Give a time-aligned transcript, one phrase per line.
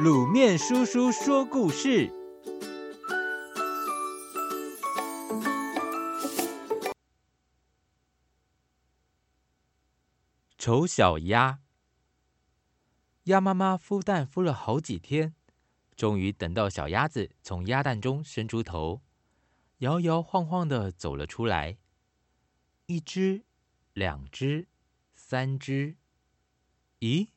[0.00, 2.10] 卤面叔叔说故事：
[10.56, 11.60] 丑小鸭。
[13.24, 15.34] 鸭妈妈孵蛋孵了好几天，
[15.94, 19.02] 终于等到小鸭子从鸭蛋中伸出头，
[19.78, 21.76] 摇摇晃晃地走了出来。
[22.86, 23.44] 一只，
[23.92, 24.68] 两只，
[25.14, 25.96] 三只，
[27.00, 27.28] 咦？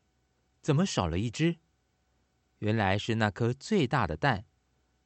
[0.62, 1.58] 怎么少了一只？
[2.66, 4.48] 原来是那颗最大的蛋，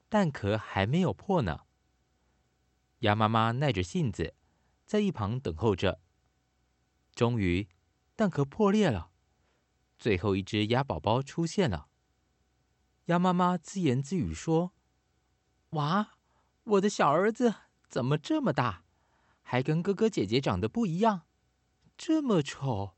[0.08, 1.66] 蛋壳还没有破呢。
[3.00, 4.34] 鸭妈妈耐着性子，
[4.86, 6.00] 在一旁等候着。
[7.14, 7.67] 终于，
[8.16, 9.12] 蛋壳破裂了，
[9.98, 11.90] 最后一只鸭宝宝出现了。
[13.08, 14.72] 鸭妈妈自言自语说
[15.72, 16.12] ：“哇，
[16.64, 17.55] 我的小儿子
[17.89, 18.86] 怎么这么大，
[19.41, 21.23] 还跟哥哥姐姐长得不一样，
[21.98, 22.95] 这么丑。”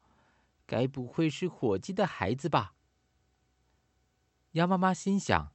[0.68, 2.76] 该不会是火鸡的孩子吧？
[4.52, 5.54] 鸭妈妈心想：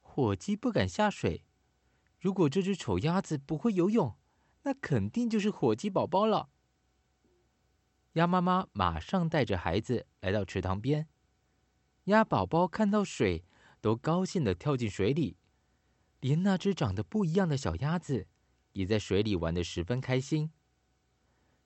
[0.00, 1.44] 火鸡不敢下水，
[2.20, 4.16] 如果这只丑鸭子不会游泳，
[4.62, 6.50] 那肯定就是火鸡宝宝了。
[8.12, 11.08] 鸭妈妈马上带着孩子来到池塘边，
[12.04, 13.44] 鸭宝宝看到水，
[13.80, 15.36] 都高兴地跳进水里，
[16.20, 18.28] 连那只长得不一样的小鸭子
[18.72, 20.52] 也在水里玩得十分开心。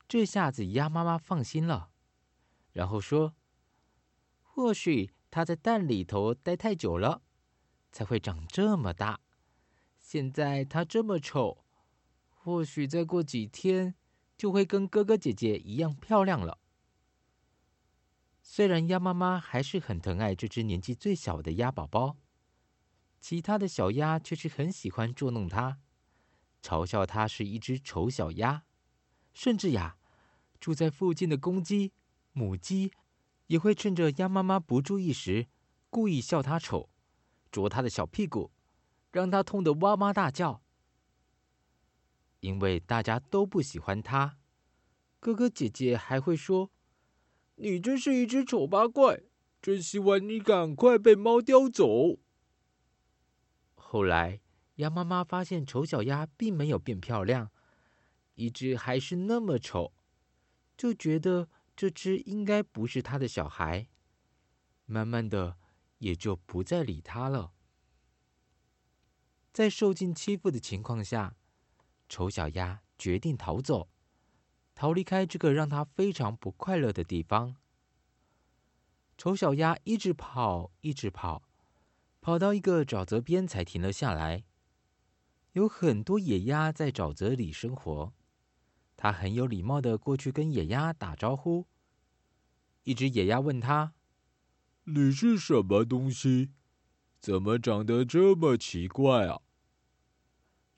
[0.08, 1.90] 这下子鸭妈妈放心了。
[2.72, 3.34] 然后说
[4.40, 7.22] ：“或许它在蛋里头待太久了，
[7.92, 9.20] 才会长这么大。
[9.98, 11.64] 现在它这么丑，
[12.28, 13.94] 或许再过几天
[14.36, 16.58] 就会跟哥哥姐姐一样漂亮了。”
[18.40, 22.16] 虽然鸭妈妈还是很疼爱这只年纪最小的鸭宝宝，
[23.20, 25.80] 其他的小鸭却是很喜欢捉弄它，
[26.62, 28.64] 嘲笑它是一只丑小鸭，
[29.34, 29.98] 甚至呀，
[30.60, 31.92] 住在附近的公鸡。
[32.32, 32.92] 母鸡
[33.46, 35.46] 也会趁着鸭妈妈不注意时，
[35.88, 36.90] 故意笑它丑，
[37.50, 38.50] 啄它的小屁股，
[39.12, 40.62] 让它痛得哇哇大叫。
[42.40, 44.38] 因为大家都不喜欢它，
[45.20, 46.70] 哥哥姐姐还会说
[47.56, 49.22] ：“你真是一只丑八怪，
[49.62, 52.18] 真希望你赶快被猫叼走。”
[53.76, 54.40] 后来，
[54.76, 57.50] 鸭妈妈发现丑小鸭并没有变漂亮，
[58.34, 59.92] 一直还是那么丑，
[60.76, 61.48] 就觉得。
[61.76, 63.88] 这只应该不是他的小孩，
[64.86, 65.58] 慢慢的
[65.98, 67.52] 也就不再理他了。
[69.52, 71.36] 在受尽欺负的情况下，
[72.08, 73.90] 丑小鸭决定逃走，
[74.74, 77.56] 逃离开这个让他非常不快乐的地方。
[79.18, 81.42] 丑小鸭一直跑，一直跑，
[82.20, 84.44] 跑到一个沼泽边才停了下来。
[85.52, 88.12] 有很多野鸭在沼泽里生活。
[89.06, 91.68] 他很有礼貌的过去跟野鸭打招呼。
[92.82, 93.94] 一只野鸭问他
[94.82, 96.50] ：“你是什么东西？
[97.20, 99.42] 怎么长得这么奇怪啊？”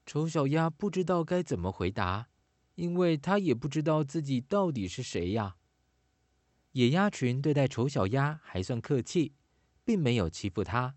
[0.04, 2.28] 丑小鸭不知道该怎么回答，
[2.74, 5.56] 因为他也不知道自己到底是谁呀。
[6.72, 9.32] 野鸭群对待丑小鸭还算客气，
[9.86, 10.96] 并没有欺负他，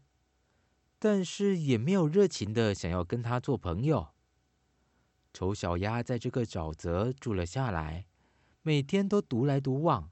[1.00, 4.10] 但是也没有热情的想要跟他做朋友。
[5.34, 8.06] 丑小鸭在这个沼泽住了下来，
[8.62, 10.12] 每天都独来独往，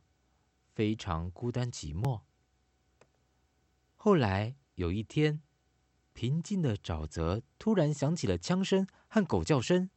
[0.74, 2.22] 非常孤单寂寞。
[3.96, 5.42] 后来有一天，
[6.14, 9.90] 平静的沼泽突然响起了枪声和狗叫声，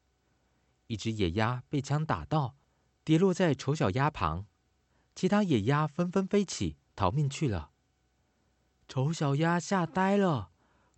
[0.88, 2.56] 一只野鸭被枪打到，
[3.04, 4.47] 跌落在丑小鸭旁，
[5.15, 7.71] 其他野鸭纷纷飞起逃命去了。
[8.89, 10.50] 丑小鸭吓呆了，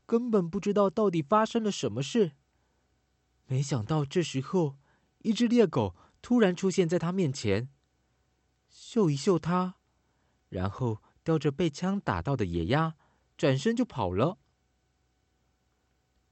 [0.06, 2.32] 根本不知道到底发生了什么事。
[3.46, 4.76] 没想到这时候，
[5.18, 7.68] 一只猎狗突然出现在他面前，
[8.70, 9.76] 嗅一嗅他，
[10.48, 12.94] 然后叼着被枪打到的野鸭，
[13.36, 14.38] 转身就跑了。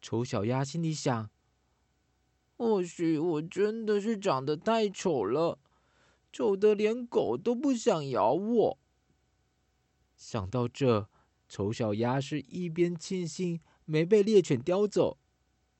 [0.01, 1.31] 丑小鸭心里想：
[2.57, 5.59] 或许我真的是长得太丑了，
[6.33, 8.79] 丑的连狗都不想咬我。
[10.17, 11.09] 想到这，
[11.49, 15.19] 丑小鸭是一边庆幸没被猎犬叼走。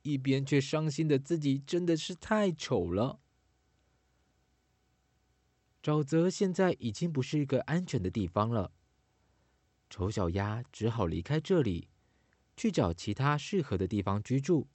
[0.03, 3.19] 一边却伤心的自己真的是太丑了。
[5.81, 8.71] 沼泽现在已经不是一个安全的地方了，
[9.89, 11.89] 丑小鸭只好离开这里，
[12.55, 14.69] 去找其他适合的地方居住。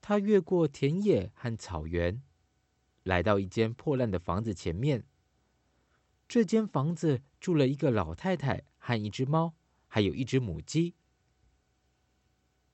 [0.00, 2.22] 他越过田野和草原，
[3.02, 5.04] 来到一间破烂的房子前面。
[6.28, 9.54] 这间房子住了一个老太太和一只猫，
[9.88, 10.94] 还有一只母鸡。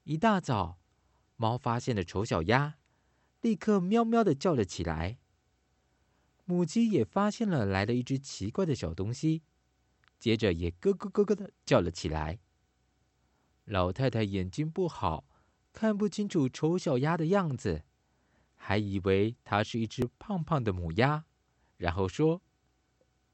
[0.05, 0.79] 一大早，
[1.37, 2.77] 猫发现了丑小鸭，
[3.41, 5.19] 立刻喵喵的叫了起来。
[6.45, 9.43] 母鸡也发现了来了一只奇怪的小东西，
[10.19, 12.41] 接着也咯咯咯咯的叫了起来，
[13.65, 15.25] 老太太眼睛不好，
[15.73, 17.85] 看不清楚丑小鸭的样子，
[18.55, 21.25] 还以为它是一只胖胖的母鸭，
[21.77, 22.43] 然后说：“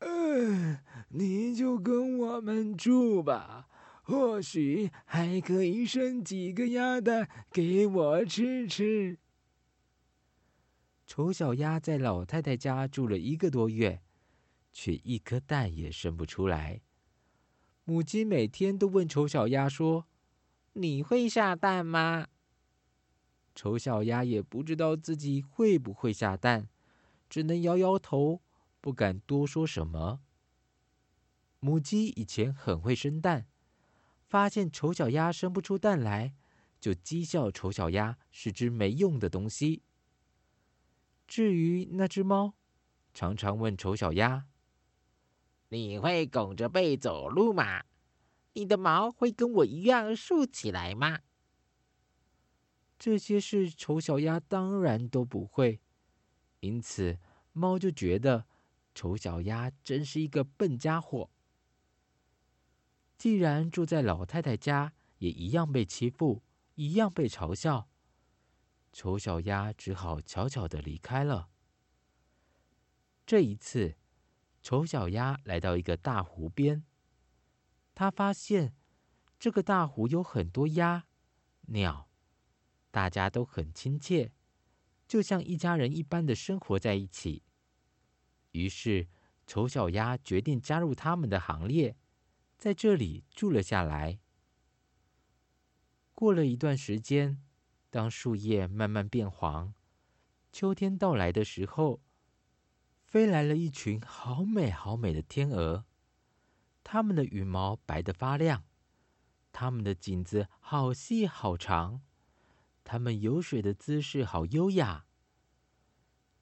[0.01, 0.79] 嗯，
[1.09, 3.69] 你就跟我们住吧，
[4.09, 9.19] 或许还可以生几个鸭蛋给我吃吃。”
[11.07, 14.01] 丑小鸭在老太太家住了一个多月，
[14.73, 16.81] 却一颗蛋也生不出来。
[17.85, 20.07] 母鸡每天都问丑小鸭说
[20.73, 22.29] ：“你会下蛋吗？”
[23.55, 26.71] 丑小鸭也不知道自己会不会下蛋，
[27.29, 28.41] 只能摇摇头，
[28.81, 30.21] 不敢多说什么。
[31.61, 33.47] 母鸡以前很会生蛋，
[34.29, 36.35] 发现丑小鸭生不出蛋来，
[36.79, 39.83] 就讥笑丑小鸭是只没用的东西。
[41.27, 42.55] 至于那只猫，
[43.15, 44.47] 常常问丑小鸭。
[45.71, 47.85] 你会拱着背走路吗？
[48.53, 51.21] 你的毛会跟我一样竖起来吗？
[52.99, 55.81] 这些事丑小鸭当然都不会，
[56.61, 57.19] 因此
[57.53, 58.47] 猫就觉得
[58.95, 61.31] 丑小鸭真是一个笨家伙。
[63.19, 66.43] 既然住在老太太家，也一样被欺负，
[66.77, 67.91] 一样被嘲笑，
[68.93, 71.51] 丑小鸭只好悄悄地离开了。
[73.27, 73.97] 这一次。
[74.61, 76.85] 丑小鸭来到一个大湖边，
[77.95, 78.75] 他发现
[79.39, 81.07] 这个大湖有很多鸭、
[81.69, 82.11] 鸟，
[82.91, 84.33] 大家都很亲切，
[85.07, 87.45] 就像一家人一般的生活在一起。
[88.51, 89.09] 于是，
[89.47, 91.97] 丑小鸭决定加入他们的行列，
[92.59, 94.19] 在这里住了下来。
[96.13, 97.41] 过了一段时间，
[97.89, 99.73] 当树叶慢慢变黄，
[100.51, 102.03] 秋天到来的时候。
[103.05, 105.87] 飞来了一群好美好美的天鹅，
[106.85, 108.65] 它们的羽毛白得发亮，
[109.51, 112.03] 它们的颈子好细好长，
[112.85, 115.07] 它们游水的姿势好优雅。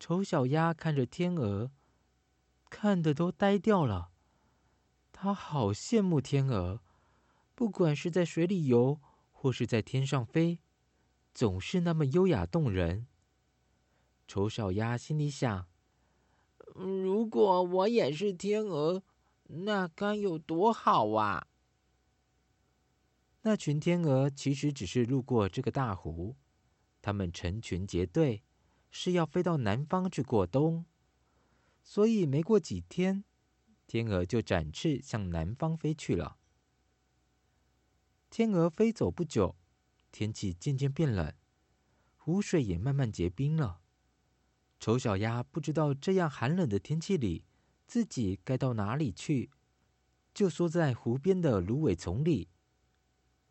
[0.01, 1.71] 丑小鸭看着天鹅，
[2.69, 4.11] 看得都呆掉了。
[5.19, 6.83] 他好羡慕天鹅，
[7.55, 9.01] 不管是在水里游，
[9.33, 10.59] 或是在天上飞，
[11.33, 13.07] 总是那么优雅动人。
[14.29, 15.67] 丑小鸭心里想。
[16.75, 19.03] 如果我也是天鹅，
[19.45, 21.47] 那该有多好啊！
[23.41, 26.37] 那群天鹅其实只是路过这个大湖，
[27.01, 28.43] 它们成群结队，
[28.91, 30.85] 是要飞到南方去过冬。
[31.83, 33.25] 所以没过几天，
[33.87, 36.39] 天鹅就展翅向南方飞去了。
[38.29, 39.57] 天鹅飞走不久，
[40.11, 41.33] 天气渐渐变冷，
[42.17, 43.81] 湖水也慢慢结冰了。
[44.79, 47.45] 丑小鸭不知道这样寒冷的天气里，
[47.87, 49.51] 自己该到哪里去，
[50.35, 52.49] 就缩在湖边的芦苇丛里。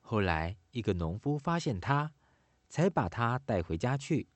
[0.01, 2.13] 后来，一个农夫发现它，
[2.69, 4.27] 才把它带回家去。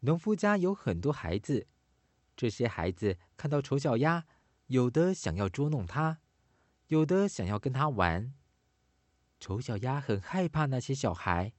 [0.00, 1.66] 农夫家有很多孩子，
[2.36, 4.26] 这些孩子看到丑小鸭，
[4.66, 6.18] 有的想要捉弄它，
[6.88, 8.34] 有的想要跟它玩。
[9.40, 11.52] 丑小鸭很害怕那些小孩，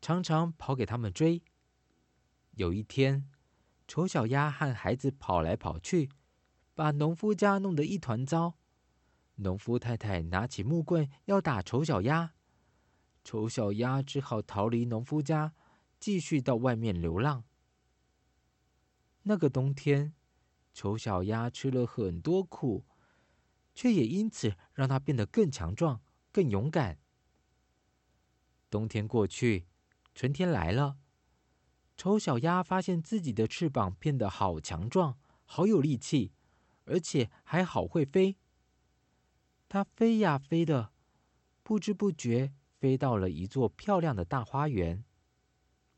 [0.00, 1.42] 常常跑给他们追。
[2.52, 3.30] 有一天，
[3.86, 6.10] 丑小鸭和孩子跑来跑去，
[6.74, 8.58] 把农夫家弄得一团糟。
[9.36, 12.34] 农夫太太拿起木棍要打丑小鸭，
[13.24, 15.54] 丑小鸭只好逃离农夫家，
[15.98, 17.44] 继续到外面流浪。
[19.24, 20.14] 那个冬天，
[20.72, 22.84] 丑小鸭吃了很多苦，
[23.74, 26.02] 却也因此让它变得更强壮、
[26.32, 26.98] 更勇敢。
[28.68, 29.66] 冬天过去，
[30.14, 30.96] 春天来了。
[31.96, 36.32] 丑小鸭发现自己的翅膀变得好强壮，好有力气，
[36.86, 38.38] 而且还好会飞。
[39.68, 40.92] 它飞呀飞的，
[41.62, 45.04] 不知不觉飞到了一座漂亮的大花园。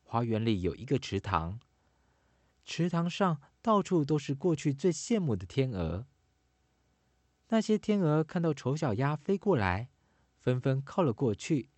[0.02, 1.59] 花园里有一个池塘，
[2.64, 6.06] 池塘上到处都是过去最羡慕的天鹅。
[7.49, 9.90] 那些天鹅看到丑小鸭飞过来，
[10.38, 11.71] 纷纷靠了过去。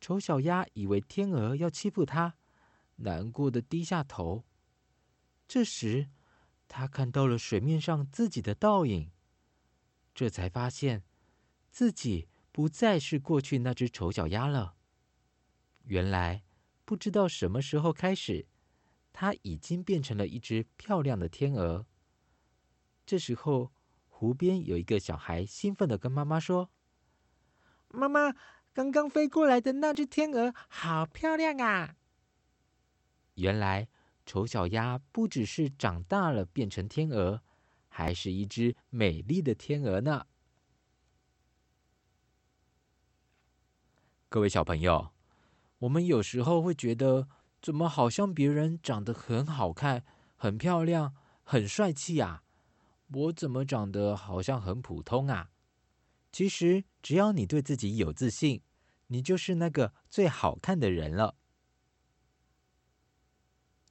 [0.00, 2.34] 丑小鸭以为天鹅要欺负它。
[3.00, 4.44] 难过的低下头。
[5.46, 6.08] 这时，
[6.66, 9.12] 他看到了水面上自己的倒影，
[10.12, 11.04] 这才发现
[11.70, 14.74] 自己不再是过去那只丑小鸭了。
[15.84, 16.42] 原来，
[16.84, 18.48] 不知道什么时候开始，
[19.20, 21.84] 它已经变成了一只漂亮的天鹅。
[23.04, 23.72] 这时候，
[24.06, 26.70] 湖边有一个小孩兴奋的跟妈妈说
[27.90, 28.36] ：“妈妈，
[28.72, 31.96] 刚刚飞过来的那只天鹅好漂亮啊！”
[33.34, 33.88] 原来，
[34.24, 37.42] 丑小鸭不只是长大了变成天鹅，
[37.88, 40.28] 还是一只美丽的天鹅呢。
[44.28, 45.10] 各位小朋友，
[45.80, 47.28] 我们有时候会觉得，
[47.68, 50.02] 怎么好像别人长得很好看、
[50.36, 52.42] 很漂亮、很帅气啊？
[53.12, 55.50] 我怎么长得好像很普通啊？
[56.32, 58.62] 其实，只要你对自己有自信，
[59.08, 61.34] 你就是那个最好看的人了。